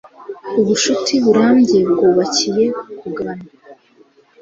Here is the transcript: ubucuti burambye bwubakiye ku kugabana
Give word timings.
ubucuti 0.59 1.13
burambye 1.23 1.79
bwubakiye 1.91 2.65
ku 2.77 2.91
kugabana 3.01 3.45